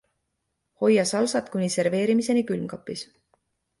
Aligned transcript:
Hoia 0.87 1.03
salsat 1.11 1.53
kuni 1.57 1.69
serveerimiseni 1.75 2.45
külmkapis. 2.49 3.05